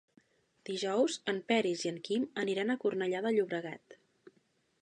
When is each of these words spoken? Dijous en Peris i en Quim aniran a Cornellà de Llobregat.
Dijous 0.69 1.17
en 1.33 1.41
Peris 1.51 1.85
i 1.87 1.91
en 1.91 1.99
Quim 2.09 2.25
aniran 2.45 2.75
a 2.75 2.79
Cornellà 2.87 3.25
de 3.27 3.37
Llobregat. 3.37 4.01